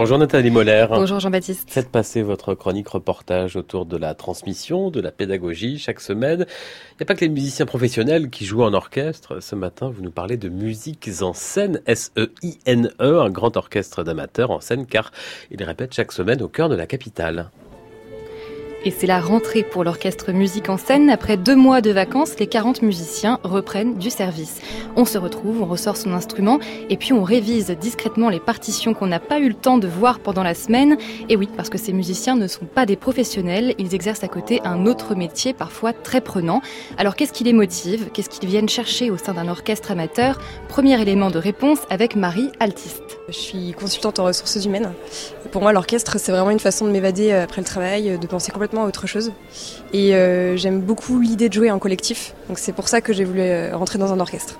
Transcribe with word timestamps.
Bonjour 0.00 0.16
Nathalie 0.16 0.48
Moller. 0.48 0.86
Bonjour 0.88 1.20
Jean-Baptiste. 1.20 1.70
Faites 1.70 1.90
passer 1.90 2.22
votre 2.22 2.54
chronique 2.54 2.88
reportage 2.88 3.54
autour 3.56 3.84
de 3.84 3.98
la 3.98 4.14
transmission, 4.14 4.90
de 4.90 4.98
la 4.98 5.12
pédagogie 5.12 5.78
chaque 5.78 6.00
semaine. 6.00 6.46
Il 6.92 6.96
n'y 7.00 7.02
a 7.02 7.04
pas 7.04 7.14
que 7.14 7.20
les 7.20 7.28
musiciens 7.28 7.66
professionnels 7.66 8.30
qui 8.30 8.46
jouent 8.46 8.62
en 8.62 8.72
orchestre. 8.72 9.40
Ce 9.40 9.54
matin, 9.54 9.90
vous 9.90 10.00
nous 10.00 10.10
parlez 10.10 10.38
de 10.38 10.48
musiques 10.48 11.10
en 11.20 11.34
scène, 11.34 11.82
S-E-I-N-E, 11.84 12.94
-E, 12.98 13.26
un 13.26 13.28
grand 13.28 13.58
orchestre 13.58 14.02
d'amateurs 14.02 14.50
en 14.52 14.60
scène 14.62 14.86
car 14.86 15.12
il 15.50 15.62
répète 15.62 15.92
chaque 15.92 16.12
semaine 16.12 16.40
au 16.40 16.48
cœur 16.48 16.70
de 16.70 16.76
la 16.76 16.86
capitale. 16.86 17.50
Et 18.82 18.90
c'est 18.90 19.06
la 19.06 19.20
rentrée 19.20 19.62
pour 19.62 19.84
l'orchestre 19.84 20.32
musique 20.32 20.70
en 20.70 20.78
scène. 20.78 21.10
Après 21.10 21.36
deux 21.36 21.54
mois 21.54 21.82
de 21.82 21.90
vacances, 21.90 22.38
les 22.38 22.46
40 22.46 22.80
musiciens 22.80 23.38
reprennent 23.42 23.98
du 23.98 24.08
service. 24.08 24.62
On 24.96 25.04
se 25.04 25.18
retrouve, 25.18 25.60
on 25.60 25.66
ressort 25.66 25.98
son 25.98 26.14
instrument 26.14 26.58
et 26.88 26.96
puis 26.96 27.12
on 27.12 27.22
révise 27.22 27.70
discrètement 27.78 28.30
les 28.30 28.40
partitions 28.40 28.94
qu'on 28.94 29.06
n'a 29.06 29.20
pas 29.20 29.38
eu 29.38 29.48
le 29.48 29.54
temps 29.54 29.76
de 29.76 29.86
voir 29.86 30.18
pendant 30.20 30.42
la 30.42 30.54
semaine. 30.54 30.96
Et 31.28 31.36
oui, 31.36 31.46
parce 31.58 31.68
que 31.68 31.76
ces 31.76 31.92
musiciens 31.92 32.36
ne 32.36 32.46
sont 32.46 32.64
pas 32.64 32.86
des 32.86 32.96
professionnels, 32.96 33.74
ils 33.76 33.94
exercent 33.94 34.24
à 34.24 34.28
côté 34.28 34.62
un 34.64 34.86
autre 34.86 35.14
métier 35.14 35.52
parfois 35.52 35.92
très 35.92 36.22
prenant. 36.22 36.62
Alors 36.96 37.16
qu'est-ce 37.16 37.34
qui 37.34 37.44
les 37.44 37.52
motive? 37.52 38.08
Qu'est-ce 38.14 38.30
qu'ils 38.30 38.48
viennent 38.48 38.68
chercher 38.68 39.10
au 39.10 39.18
sein 39.18 39.34
d'un 39.34 39.48
orchestre 39.48 39.90
amateur? 39.90 40.40
Premier 40.68 40.98
élément 41.02 41.30
de 41.30 41.38
réponse 41.38 41.80
avec 41.90 42.16
Marie 42.16 42.48
Altiste. 42.60 43.18
Je 43.28 43.34
suis 43.34 43.72
consultante 43.72 44.18
en 44.18 44.24
ressources 44.24 44.64
humaines. 44.64 44.90
Pour 45.52 45.62
moi, 45.62 45.72
l'orchestre, 45.72 46.18
c'est 46.18 46.32
vraiment 46.32 46.50
une 46.50 46.60
façon 46.60 46.86
de 46.86 46.92
m'évader 46.92 47.32
après 47.32 47.60
le 47.60 47.66
travail, 47.66 48.18
de 48.18 48.26
penser 48.26 48.50
complètement 48.52 48.69
à 48.78 48.86
autre 48.86 49.06
chose. 49.06 49.32
Et 49.92 50.14
euh, 50.14 50.56
j'aime 50.56 50.80
beaucoup 50.80 51.20
l'idée 51.20 51.48
de 51.48 51.54
jouer 51.54 51.70
en 51.70 51.78
collectif. 51.78 52.34
Donc 52.48 52.58
c'est 52.58 52.72
pour 52.72 52.88
ça 52.88 53.00
que 53.00 53.12
j'ai 53.12 53.24
voulu 53.24 53.40
euh, 53.40 53.76
rentrer 53.76 53.98
dans 53.98 54.12
un 54.12 54.20
orchestre. 54.20 54.58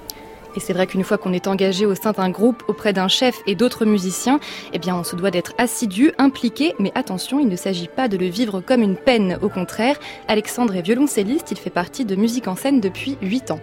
Et 0.57 0.61
c'est 0.61 0.73
vrai 0.73 0.89
qu'une 0.89 1.05
fois 1.05 1.17
qu'on 1.17 1.33
est 1.33 1.47
engagé 1.47 1.87
au 1.87 1.95
sein 1.95 2.11
d'un 2.11 2.29
groupe 2.29 2.65
auprès 2.67 2.93
d'un 2.93 3.07
chef 3.07 3.39
et 3.47 3.55
d'autres 3.55 3.85
musiciens, 3.85 4.41
eh 4.73 4.81
bien 4.81 4.97
on 4.97 5.05
se 5.05 5.15
doit 5.15 5.31
d'être 5.31 5.53
assidu, 5.59 6.11
impliqué, 6.19 6.75
mais 6.81 6.91
attention, 6.97 7.39
il 7.39 7.49
ne 7.49 7.55
s'agit 7.55 7.87
pas 7.87 8.09
de 8.09 8.17
le 8.17 8.27
vivre 8.27 8.61
comme 8.61 8.83
une 8.83 8.97
peine, 8.97 9.39
au 9.43 9.49
contraire. 9.49 9.97
Alexandre 10.27 10.75
est 10.75 10.83
violoncelliste, 10.83 11.53
il 11.53 11.57
fait 11.57 11.71
partie 11.71 12.05
de 12.05 12.17
musique 12.17 12.49
en 12.49 12.57
scène 12.57 12.81
depuis 12.81 13.17
8 13.23 13.53
ans. 13.53 13.61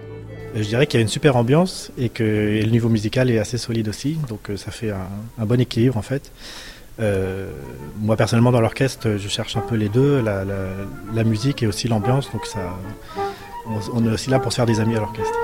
Je 0.56 0.64
dirais 0.64 0.88
qu'il 0.88 0.98
y 0.98 1.02
a 1.02 1.04
une 1.04 1.10
super 1.10 1.36
ambiance 1.36 1.92
et 1.98 2.08
que 2.08 2.24
le 2.24 2.70
niveau 2.72 2.88
musical 2.88 3.30
est 3.30 3.38
assez 3.38 3.58
solide 3.58 3.90
aussi, 3.90 4.18
donc 4.30 4.50
euh, 4.50 4.56
ça 4.56 4.72
fait 4.72 4.92
un, 4.92 5.10
un 5.38 5.46
bon 5.46 5.60
équilibre 5.60 5.98
en 5.98 6.02
fait. 6.02 6.32
Euh, 7.00 7.52
moi 8.00 8.16
personnellement 8.16 8.52
dans 8.52 8.62
l'orchestre, 8.62 9.18
je 9.18 9.28
cherche 9.28 9.56
un 9.56 9.62
peu 9.62 9.76
les 9.76 9.90
deux, 9.90 10.22
la, 10.22 11.24
musique 11.24 11.64
et 11.64 11.68
aussi 11.68 11.88
l'ambiance. 11.88 12.32
Donc 12.32 12.46
ça, 12.46 12.60
on, 13.68 13.80
on, 13.94 14.06
est 14.08 14.12
aussi 14.12 14.30
là 14.30 14.40
pour 14.40 14.52
se 14.52 14.58
faire 14.58 14.66
des 14.66 14.80
amis 14.80 14.96
à 14.96 15.00
l'orchestre. 15.00 15.38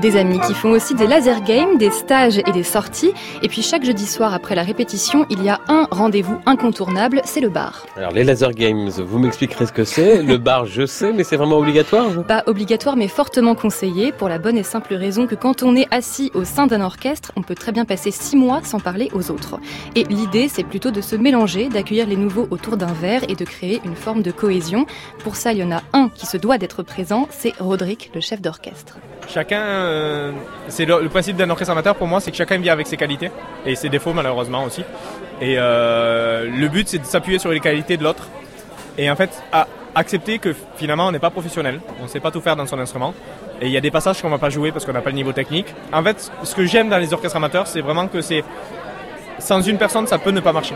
Des 0.00 0.16
amis 0.16 0.38
qui 0.40 0.52
font 0.52 0.72
aussi 0.72 0.94
des 0.94 1.06
laser 1.06 1.42
games, 1.42 1.78
des 1.78 1.90
stages 1.90 2.38
et 2.38 2.52
des 2.52 2.62
sorties. 2.62 3.12
Et 3.42 3.48
puis 3.48 3.62
chaque 3.62 3.82
jeudi 3.82 4.06
soir 4.06 4.34
après 4.34 4.54
la 4.54 4.62
répétition, 4.62 5.24
il 5.30 5.42
y 5.42 5.48
a 5.48 5.60
un 5.68 5.88
rendez-vous 5.90 6.36
incontournable, 6.44 7.22
c'est 7.24 7.40
le 7.40 7.48
bar. 7.48 7.86
Alors 7.96 8.12
les 8.12 8.22
laser 8.22 8.52
games, 8.52 8.90
vous 8.90 9.18
m'expliquerez 9.18 9.64
ce 9.64 9.72
que 9.72 9.84
c'est. 9.84 10.22
le 10.22 10.36
bar, 10.36 10.66
je 10.66 10.84
sais, 10.84 11.12
mais 11.12 11.24
c'est 11.24 11.36
vraiment 11.36 11.56
obligatoire 11.56 12.06
Pas 12.28 12.42
obligatoire, 12.46 12.96
mais 12.96 13.08
fortement 13.08 13.54
conseillé 13.54 14.12
pour 14.12 14.28
la 14.28 14.38
bonne 14.38 14.58
et 14.58 14.62
simple 14.62 14.94
raison 14.94 15.26
que 15.26 15.34
quand 15.34 15.62
on 15.62 15.74
est 15.74 15.86
assis 15.90 16.30
au 16.34 16.44
sein 16.44 16.66
d'un 16.66 16.82
orchestre, 16.82 17.32
on 17.36 17.42
peut 17.42 17.54
très 17.54 17.72
bien 17.72 17.86
passer 17.86 18.10
six 18.10 18.36
mois 18.36 18.60
sans 18.64 18.80
parler 18.80 19.10
aux 19.14 19.30
autres. 19.30 19.58
Et 19.94 20.04
l'idée, 20.04 20.48
c'est 20.48 20.64
plutôt 20.64 20.90
de 20.90 21.00
se 21.00 21.16
mélanger, 21.16 21.68
d'accueillir 21.68 22.06
les 22.06 22.16
nouveaux 22.16 22.46
autour 22.50 22.76
d'un 22.76 22.92
verre 22.92 23.22
et 23.30 23.34
de 23.34 23.44
créer 23.46 23.80
une 23.84 23.96
forme 23.96 24.22
de 24.22 24.30
cohésion. 24.30 24.84
Pour 25.20 25.36
ça, 25.36 25.52
il 25.52 25.58
y 25.58 25.64
en 25.64 25.72
a 25.72 25.82
un 25.94 26.10
qui 26.10 26.26
se 26.26 26.36
doit 26.36 26.58
d'être 26.58 26.82
présent, 26.82 27.28
c'est 27.30 27.54
Roderick, 27.58 28.10
le 28.14 28.20
chef 28.20 28.42
d'orchestre. 28.42 28.98
Chacun, 29.28 29.60
euh, 29.60 30.32
c'est 30.68 30.84
le, 30.84 31.08
principe 31.08 31.36
d'un 31.36 31.50
orchestre 31.50 31.72
amateur 31.72 31.94
pour 31.96 32.06
moi, 32.06 32.20
c'est 32.20 32.30
que 32.30 32.36
chacun 32.36 32.58
vient 32.58 32.72
avec 32.72 32.86
ses 32.86 32.96
qualités 32.96 33.30
et 33.64 33.74
ses 33.74 33.88
défauts 33.88 34.12
malheureusement 34.12 34.64
aussi. 34.64 34.82
Et 35.40 35.56
euh, 35.58 36.48
le 36.48 36.68
but, 36.68 36.88
c'est 36.88 36.98
de 36.98 37.04
s'appuyer 37.04 37.38
sur 37.38 37.50
les 37.50 37.60
qualités 37.60 37.96
de 37.96 38.04
l'autre 38.04 38.28
et 38.96 39.10
en 39.10 39.16
fait 39.16 39.30
à 39.52 39.66
accepter 39.94 40.38
que 40.38 40.54
finalement 40.76 41.06
on 41.06 41.12
n'est 41.12 41.18
pas 41.18 41.30
professionnel, 41.30 41.80
on 42.00 42.04
ne 42.04 42.08
sait 42.08 42.20
pas 42.20 42.30
tout 42.30 42.40
faire 42.40 42.56
dans 42.56 42.66
son 42.66 42.78
instrument 42.78 43.14
et 43.60 43.66
il 43.66 43.72
y 43.72 43.76
a 43.76 43.80
des 43.80 43.90
passages 43.90 44.20
qu'on 44.20 44.28
va 44.28 44.38
pas 44.38 44.50
jouer 44.50 44.72
parce 44.72 44.84
qu'on 44.84 44.92
n'a 44.92 45.00
pas 45.00 45.10
le 45.10 45.16
niveau 45.16 45.32
technique. 45.32 45.66
En 45.92 46.02
fait, 46.02 46.30
ce 46.42 46.54
que 46.54 46.64
j'aime 46.66 46.88
dans 46.88 46.98
les 46.98 47.12
orchestres 47.12 47.36
amateurs, 47.36 47.66
c'est 47.66 47.80
vraiment 47.80 48.06
que 48.06 48.20
c'est 48.20 48.44
sans 49.38 49.60
une 49.60 49.78
personne, 49.78 50.06
ça 50.06 50.18
peut 50.18 50.30
ne 50.30 50.40
pas 50.40 50.52
marcher. 50.52 50.74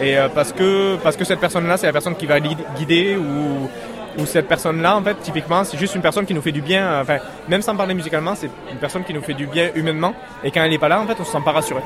Et 0.00 0.16
euh, 0.16 0.28
parce 0.28 0.52
que 0.52 0.96
parce 0.96 1.16
que 1.16 1.24
cette 1.24 1.40
personne-là, 1.40 1.76
c'est 1.76 1.86
la 1.86 1.92
personne 1.92 2.16
qui 2.16 2.26
va 2.26 2.40
guider 2.40 3.16
ou 3.16 3.68
où 4.18 4.26
cette 4.26 4.48
personne-là, 4.48 4.96
en 4.96 5.02
fait, 5.02 5.16
typiquement, 5.22 5.64
c'est 5.64 5.78
juste 5.78 5.94
une 5.94 6.02
personne 6.02 6.26
qui 6.26 6.34
nous 6.34 6.42
fait 6.42 6.52
du 6.52 6.60
bien, 6.60 7.00
enfin, 7.00 7.18
même 7.48 7.62
sans 7.62 7.76
parler 7.76 7.94
musicalement, 7.94 8.34
c'est 8.34 8.50
une 8.70 8.78
personne 8.78 9.04
qui 9.04 9.14
nous 9.14 9.22
fait 9.22 9.34
du 9.34 9.46
bien 9.46 9.70
humainement, 9.74 10.14
et 10.44 10.50
quand 10.50 10.62
elle 10.62 10.70
n'est 10.70 10.78
pas 10.78 10.88
là, 10.88 11.00
en 11.00 11.06
fait, 11.06 11.16
on 11.18 11.24
se 11.24 11.32
sent 11.32 11.42
pas 11.44 11.52
rassuré. 11.52 11.80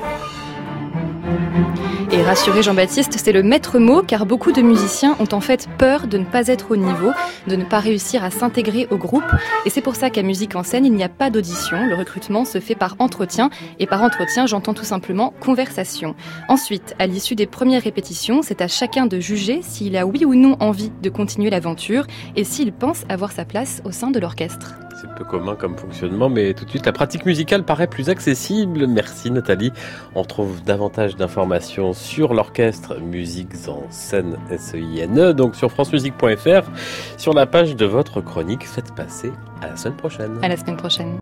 Et 2.15 2.21
rassurer 2.21 2.62
Jean-Baptiste, 2.62 3.15
c'est 3.17 3.33
le 3.33 3.43
maître 3.43 3.78
mot 3.78 4.03
car 4.03 4.27
beaucoup 4.27 4.53
de 4.53 4.61
musiciens 4.61 5.17
ont 5.19 5.34
en 5.34 5.41
fait 5.41 5.67
peur 5.78 6.06
de 6.06 6.19
ne 6.19 6.27
pas 6.27 6.49
être 6.49 6.71
au 6.71 6.77
niveau, 6.77 7.11
de 7.47 7.56
ne 7.56 7.65
pas 7.65 7.81
réussir 7.81 8.23
à 8.23 8.31
s'intégrer 8.31 8.87
au 8.91 8.99
groupe. 8.99 9.25
Et 9.65 9.71
c'est 9.71 9.81
pour 9.81 9.97
ça 9.97 10.11
qu'à 10.11 10.22
Musique 10.22 10.55
en 10.55 10.62
scène, 10.62 10.84
il 10.84 10.93
n'y 10.93 11.05
a 11.05 11.09
pas 11.09 11.31
d'audition. 11.31 11.87
Le 11.87 11.95
recrutement 11.95 12.45
se 12.45 12.61
fait 12.61 12.75
par 12.75 12.97
entretien. 12.99 13.49
Et 13.78 13.87
par 13.87 14.03
entretien, 14.03 14.47
j'entends 14.47 14.75
tout 14.75 14.84
simplement 14.84 15.33
conversation. 15.41 16.15
Ensuite, 16.49 16.95
à 16.99 17.06
l'issue 17.06 17.34
des 17.34 17.47
premières 17.47 17.83
répétitions, 17.83 18.43
c'est 18.43 18.61
à 18.61 18.69
chacun 18.69 19.06
de 19.06 19.19
juger 19.19 19.61
s'il 19.62 19.97
a 19.97 20.05
oui 20.05 20.27
ou 20.27 20.34
non 20.34 20.59
envie 20.61 20.93
de 21.03 21.09
continuer 21.09 21.49
l'aventure 21.49 22.06
et 22.37 22.45
s'il 22.45 22.75
pense 22.75 23.05
avoir 23.09 23.33
sa 23.33 23.47
place 23.47 23.81
au 23.87 23.91
sein 23.91 24.11
de 24.11 24.21
l'orchestre. 24.21 24.75
C'est 25.00 25.12
peu 25.14 25.25
commun 25.25 25.56
comme 25.56 25.76
fonctionnement, 25.76 26.28
mais 26.28 26.54
tout 26.54 26.64
de 26.64 26.70
suite, 26.70 26.86
la 26.86 26.92
pratique 26.92 27.26
musicale 27.26 27.64
paraît 27.64 27.86
plus 27.86 28.08
accessible. 28.08 28.86
Merci 28.86 29.30
Nathalie. 29.30 29.72
On 30.14 30.25
trouve 30.25 30.62
davantage 30.62 31.16
d'informations 31.16 31.92
sur 31.92 32.34
l'orchestre 32.34 33.00
Musiques 33.00 33.69
en 33.69 33.82
scène 33.91 34.36
S-E-I-N-E, 34.50 35.32
donc 35.32 35.56
sur 35.56 35.70
francemusique.fr, 35.72 36.70
sur 37.16 37.32
la 37.32 37.47
page 37.47 37.75
de 37.75 37.86
votre 37.86 38.20
chronique. 38.20 38.66
Faites 38.66 38.94
passer 38.94 39.32
à 39.60 39.69
la 39.69 39.76
semaine 39.76 39.97
prochaine. 39.97 40.38
À 40.42 40.48
la 40.48 40.56
semaine 40.56 40.76
prochaine. 40.76 41.10